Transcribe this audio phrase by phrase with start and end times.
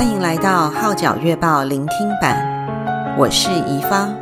[0.00, 2.42] 欢迎来到《号角月报》聆听版，
[3.18, 4.16] 我是怡芳。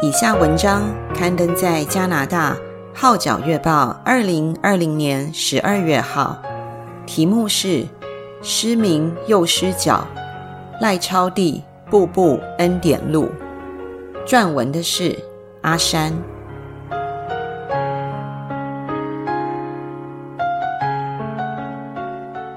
[0.00, 0.84] 以下文章
[1.14, 2.54] 刊登在加拿大
[2.94, 6.38] 《号角月报》二零二零年十二月号，
[7.04, 7.82] 题目是
[8.40, 10.02] 《失明又失脚》，
[10.80, 13.30] 赖超第步步恩典路。
[14.26, 15.14] 撰文的是
[15.60, 16.10] 阿山。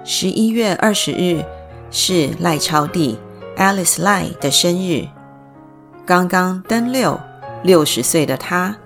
[0.06, 1.44] 十一月二十日。
[1.92, 3.18] 是赖超弟
[3.58, 5.08] Alice Lai 的生日，
[6.06, 7.20] 刚刚登六，
[7.64, 8.78] 六十岁的他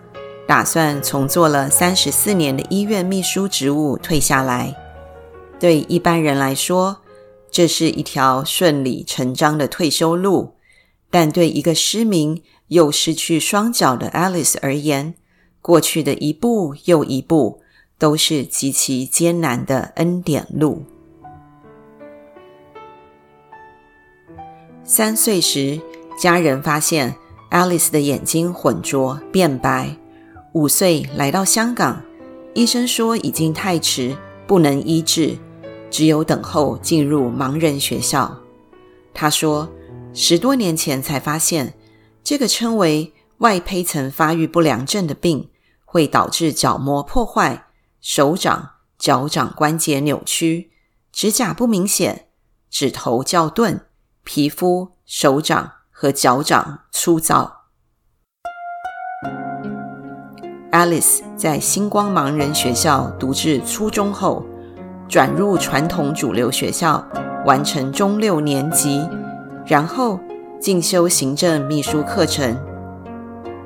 [0.48, 4.76] 打算从做了三十四年的医院秘书职务退下来。
[5.60, 6.98] 对一般人来说，
[7.52, 10.56] 这是一条顺理成章的退休路，
[11.10, 15.14] 但对一个失明又失去双脚的 Alice 而言，
[15.62, 17.62] 过去的一步又一步
[18.00, 20.84] 都是极其艰难的恩典路。
[24.86, 25.80] 三岁时，
[26.20, 27.16] 家人发现
[27.52, 29.96] Alice 的眼睛浑浊变白。
[30.54, 32.04] 五岁来到香港，
[32.54, 35.38] 医生说已经太迟，不能医治，
[35.90, 38.38] 只有等候进入盲人学校。
[39.14, 39.72] 他说，
[40.14, 41.76] 十多年前才发现，
[42.22, 45.50] 这个称为外胚层发育不良症的病，
[45.86, 47.68] 会导致角膜破坏、
[48.02, 50.72] 手掌、脚掌关节扭曲、
[51.14, 52.28] 指甲不明显、
[52.70, 53.86] 指头较钝。
[54.24, 57.64] 皮肤、手掌和脚掌粗糙。
[60.72, 64.44] Alice 在星光盲人学校读至初中后，
[65.08, 67.06] 转入传统主流学校，
[67.46, 69.08] 完成中六年级，
[69.68, 70.20] 然后
[70.60, 72.58] 进修行政秘书课程。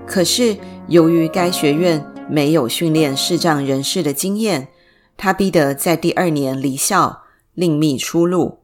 [0.06, 4.70] 可是，由于该学院没有训练视障人士的经验，
[5.16, 7.22] 他逼得在第二年离校，
[7.54, 8.64] 另觅出路。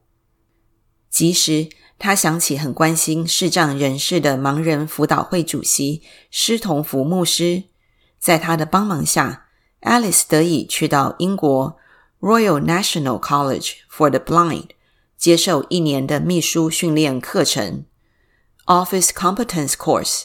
[1.08, 1.68] 即使
[2.04, 7.62] 他想起很关心视障人士的盲人辅导会主席施同福牧师，
[8.18, 9.46] 在他的帮忙下
[9.80, 11.78] ，Alice 得以去到英国
[12.20, 14.68] Royal National College for the Blind
[15.16, 17.86] 接受一年的秘书训练课程
[18.66, 20.24] （Office Competence Course），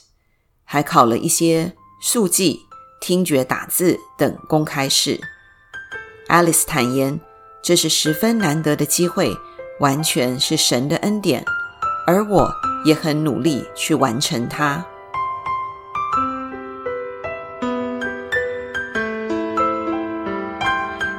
[0.66, 2.64] 还考了一些速记、
[3.00, 5.22] 听觉打字等公开试。
[6.28, 7.22] Alice 坦言，
[7.64, 9.34] 这是十分难得的机会，
[9.80, 11.46] 完全是神的恩典。
[12.12, 12.52] 而我
[12.84, 14.84] 也很努力去完成它。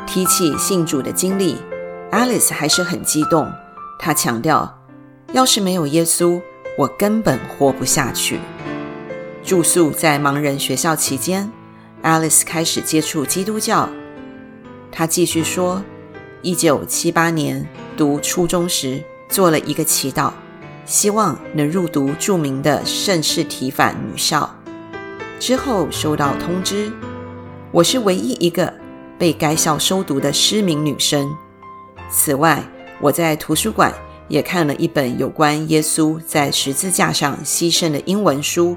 [0.04, 1.58] 提起信主的经历
[2.10, 3.48] ，Alice 还是很激动。
[4.00, 4.80] 她强调
[5.30, 6.42] ：“要是没有耶稣，
[6.76, 8.40] 我根本活不下去。”
[9.46, 11.48] 住宿在盲人学校期间
[12.02, 13.88] ，Alice 开始接触基督教。
[14.90, 15.84] 她继续说
[16.42, 17.64] ：“一九七八年
[17.96, 20.32] 读初中时，做了一个祈祷。”
[20.84, 24.48] 希望能入读著名的圣士提反女校。
[25.38, 26.92] 之后收到通知，
[27.70, 28.72] 我是唯一一个
[29.18, 31.30] 被该校收读的失明女生。
[32.10, 32.62] 此外，
[33.00, 33.92] 我在图书馆
[34.28, 38.76] 也看了一本有关耶稣在十字架上牺牲的英文书，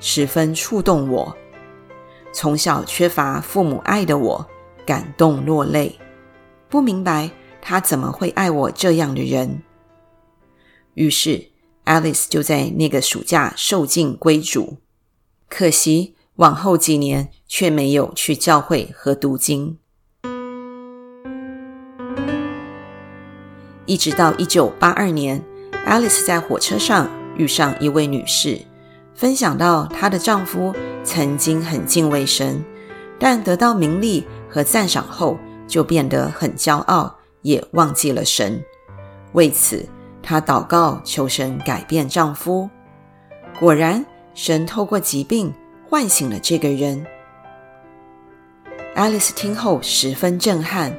[0.00, 1.34] 十分触动我。
[2.32, 4.46] 从小缺乏父母爱的我，
[4.84, 5.98] 感动落泪，
[6.68, 7.30] 不明白
[7.62, 9.62] 他怎么会爱我这样的人。
[10.94, 11.54] 于是。
[11.86, 14.78] Alice 就在那个暑假受尽归主，
[15.50, 19.76] 可惜往后几年却没有去教会和读经。
[23.84, 25.44] 一直到一九八二年
[25.86, 27.06] ，Alice 在火车上
[27.36, 28.58] 遇上一位女士，
[29.14, 32.64] 分享到她的丈夫曾经很敬畏神，
[33.18, 35.38] 但得到名利和赞赏后
[35.68, 38.64] 就变得很骄傲，也忘记了神。
[39.34, 39.86] 为此，
[40.24, 42.68] 她祷告求神改变丈夫，
[43.60, 45.52] 果然神透过疾病
[45.88, 47.04] 唤醒了这个人。
[48.96, 50.96] Alice 听后十分震撼，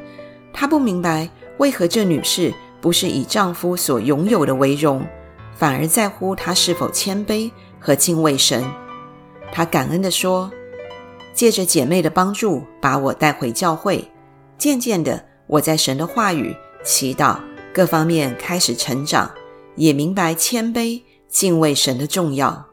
[0.53, 1.27] 她不明白
[1.57, 5.03] 为何这女士不是以丈夫所拥有的为荣，
[5.55, 8.63] 反而在乎她是否谦卑和敬畏神。
[9.51, 10.51] 她感恩地说
[11.33, 14.07] ：“借着姐妹的帮助，把我带回教会。
[14.57, 17.39] 渐渐的，我在神的话语、祈祷。”
[17.75, 19.35] 各方面开始成长，
[19.75, 22.67] 也明白谦卑、敬畏神的重要。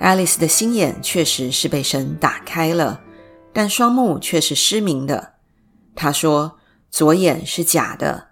[0.00, 3.00] 爱丽丝的心眼确实是被神打开了，
[3.52, 5.34] 但双目却是失明的。
[5.94, 6.58] 她说
[6.90, 8.30] ：“左眼是假的，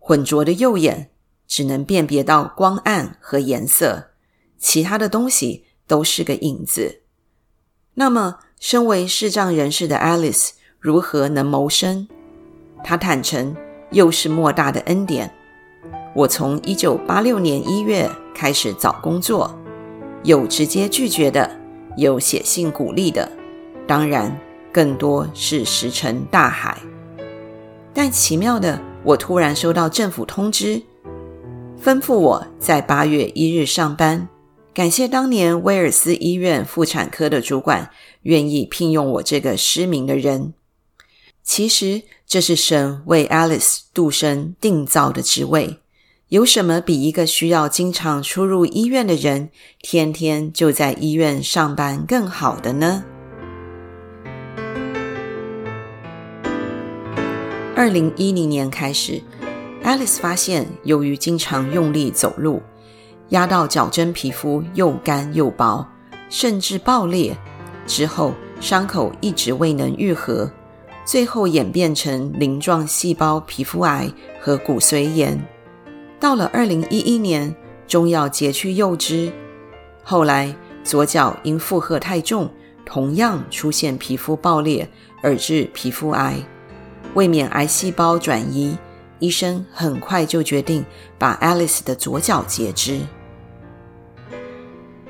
[0.00, 1.12] 浑浊的右眼
[1.46, 4.08] 只能辨别到光暗和颜色，
[4.58, 7.02] 其他的东西都是个影子。”
[7.94, 12.08] 那么，身为视障人士的爱丽丝如何能谋生？
[12.84, 13.54] 他坦诚，
[13.90, 15.30] 又是莫大的恩典。
[16.14, 19.58] 我从一九八六年一月开始找工作，
[20.24, 21.50] 有直接拒绝的，
[21.96, 23.30] 有写信鼓励的，
[23.86, 24.38] 当然
[24.72, 26.76] 更多是石沉大海。
[27.94, 30.82] 但奇妙的，我突然收到政府通知，
[31.82, 34.28] 吩咐我在八月一日上班。
[34.74, 37.90] 感谢当年威尔斯医院妇产科的主管
[38.22, 40.54] 愿意聘用我这个失明的人。
[41.42, 42.02] 其实
[42.32, 45.80] 这是神为 Alice 度身定造的职位。
[46.28, 49.50] 有什么比一个需要经常出入医院的人，
[49.82, 53.04] 天天就在医院上班更好的呢？
[57.76, 59.20] 二零一零年开始
[59.84, 62.62] ，Alice 发现，由于经常用力走路，
[63.28, 65.86] 压到脚跟皮肤又干又薄，
[66.30, 67.36] 甚至爆裂。
[67.86, 70.50] 之后伤口一直未能愈合，
[71.04, 74.10] 最后演变成鳞状细胞皮肤癌
[74.40, 75.42] 和骨髓炎。
[76.20, 77.54] 到了二零一一年，
[77.88, 79.32] 终要截去右肢。
[80.04, 80.54] 后来
[80.84, 82.48] 左脚因负荷太重，
[82.84, 84.88] 同样出现皮肤爆裂
[85.22, 86.36] 而致皮肤癌。
[87.14, 88.78] 为免癌细胞转移，
[89.18, 90.84] 医生很快就决定
[91.18, 93.00] 把 Alice 的左脚截肢。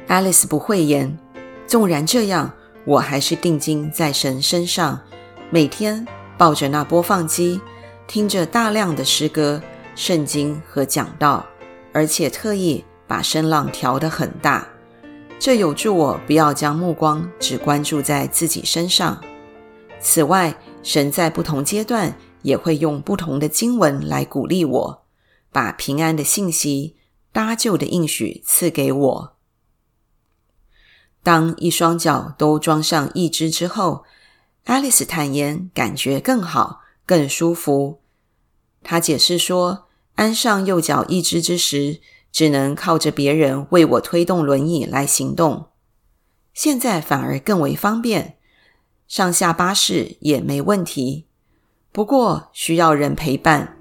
[0.08, 1.18] Alice 不讳言，
[1.66, 2.50] 纵然这样，
[2.84, 5.00] 我还是定睛在神身上，
[5.54, 6.06] 每天
[6.38, 7.60] 抱着那播放机，
[8.06, 9.62] 听着大量的诗歌、
[9.94, 11.44] 圣经和讲道，
[11.92, 14.66] 而且特意把声浪调得很大，
[15.38, 19.22] 这有助我不要将目光只关注在自己身上。
[20.00, 25.04] 此外，神在不同阶段也会用不同的经文来鼓励我，
[25.52, 26.96] 把平安的信息、
[27.30, 29.36] 搭救的应许赐给我。
[31.22, 34.04] 当一双脚都装上义肢之后
[34.66, 38.00] ，Alice 坦言感觉更好、更舒服。
[38.82, 42.00] 她解释说，安上右脚义肢之时，
[42.30, 45.66] 只能靠着别人为我推动轮椅来行动，
[46.54, 48.36] 现在反而更为方便，
[49.06, 51.26] 上下巴士也没问题。
[51.92, 53.76] 不过需要人陪伴，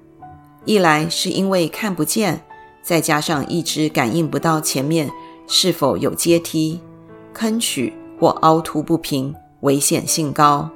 [0.64, 2.44] 一来是因为看不见，
[2.82, 5.10] 再加上义肢感应不到前面
[5.46, 6.80] 是否有阶梯。
[7.32, 10.70] 坑渠或凹凸不平，危险性高。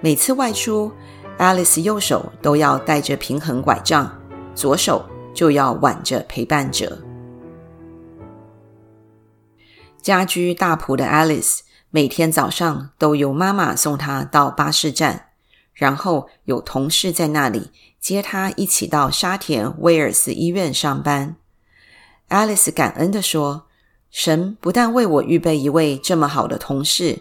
[0.00, 0.92] 每次外出
[1.38, 4.08] ，Alice 右手都要带着平衡拐杖，
[4.54, 5.04] 左手
[5.34, 6.98] 就要挽着陪伴者。
[10.00, 11.60] 家居大埔的 Alice
[11.90, 15.30] 每天早上都由妈妈送她到巴士站，
[15.74, 21.36] 然后有同事在那里接她一起到沙田威尔斯医院上班。
[22.28, 23.64] Alice 感恩地说。
[24.10, 27.18] 神不但为我预备一位这么好的同事，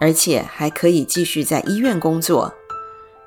[0.00, 2.54] 而且还可以继续在医院工作。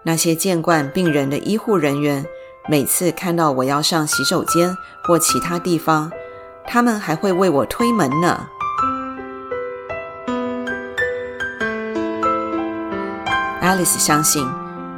[0.04, 2.25] 那些见惯病人的医护人员，
[2.69, 6.12] 每次看到我要上洗手间或其他地方，
[6.66, 8.48] 他们还会为我推门呢。
[13.62, 14.48] Alice 相信，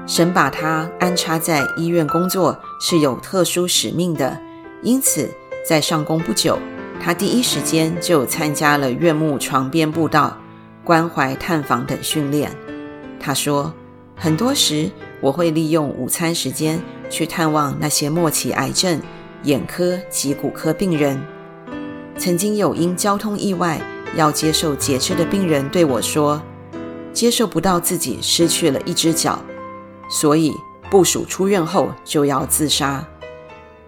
[0.06, 4.39] 神把她安插在医院工作是有特殊使命的，
[4.83, 5.27] 因此
[5.68, 6.60] 在上工不久。
[7.01, 10.38] 他第一时间就参加了院牧床边布道、
[10.89, 12.51] 关怀探访等训练。
[13.19, 13.71] 他说
[14.18, 14.89] ：“很多时
[15.21, 16.81] 我会利用午餐时间
[17.12, 19.00] 去探望那些末期癌症、
[19.43, 21.24] 眼科及骨科病人。
[22.17, 23.79] 曾经有因交通意外
[24.15, 26.41] 要接受截肢的病人对我说，
[27.13, 29.39] 接受不到自己失去了一只脚，
[30.10, 30.51] 所以
[30.89, 33.08] 部署出院后就要自杀。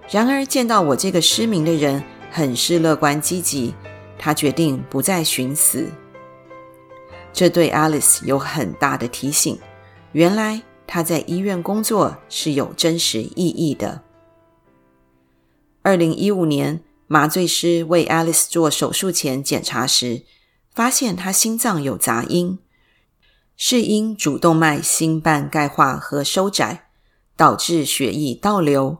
[0.07, 2.03] 然而见到我这个失明的人。”
[2.33, 3.73] 很是乐观积极，
[4.17, 5.89] 他决定不再寻死。
[7.33, 9.57] 这对 Alice 有很大的提醒。
[10.11, 14.03] 原来她在医院工作是有真实意义的。
[15.81, 20.23] 二零一五年，麻醉师为 Alice 做手术前检查时，
[20.73, 22.59] 发现她心脏有杂音，
[23.57, 26.89] 是因主动脉心瓣钙化和收窄，
[27.35, 28.99] 导致血液倒流，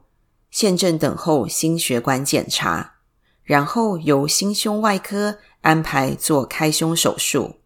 [0.50, 2.96] 现正等候心血管检查。
[3.44, 7.61] 然后由心胸外科安排做开胸手术。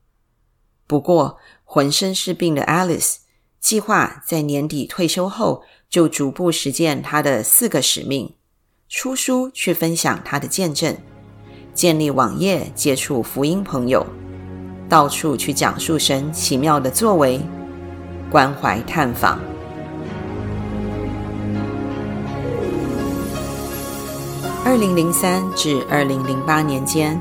[0.88, 3.16] 不过，浑身是病的 Alice
[3.60, 8.36] 计划在年底退休后，就逐步实践他的四个使命：
[8.88, 10.96] 出书去分享他的见证，
[11.74, 14.06] 建立网页接触福音朋友，
[14.88, 17.42] 到处去讲述神奇妙的作为，
[18.30, 19.40] 关怀探访。
[24.64, 27.20] 二零零三至二零零八年间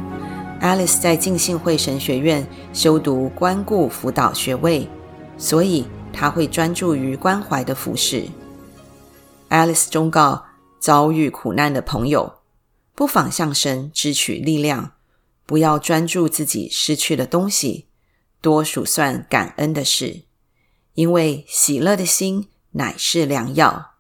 [0.65, 4.89] ，Alice 在浸信会神学院修读关顾辅导学位，
[5.37, 8.27] 所以她会专注于关怀的服饰。
[9.51, 10.47] ，Alice 忠告
[10.81, 12.37] 遭遇苦难的朋友，
[12.95, 14.93] 不妨向神支取力量，
[15.45, 17.89] 不要专注自己失去的东西，
[18.41, 20.23] 多数算感恩的事，
[20.95, 23.91] 因为喜乐的心乃是良药。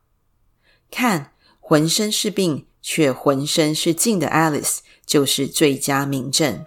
[0.90, 6.64] 看，浑身是病却浑身是劲的 Alice，就是最佳明证。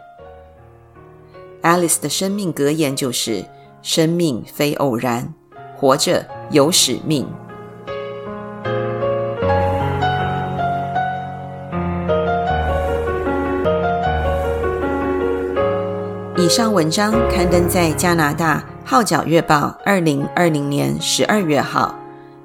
[1.62, 3.46] Alice 的生命格言就是：
[3.82, 5.34] 生命非偶然，
[5.75, 7.27] 活着有使命。
[16.39, 21.94] 以上文章刊登在加拿大《号角月报》二零二零年十二月号，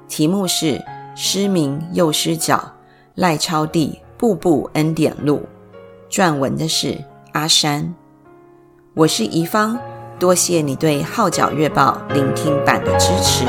[0.09, 0.65] 题目是
[1.15, 2.73] 《失明又失脚，
[3.15, 5.37] 赖超第步步恩典路》，
[6.13, 7.95] 撰文的是阿山。
[8.93, 9.79] 我是怡芳，
[10.19, 13.43] 多谢你对《号角月报》聆听版的支持。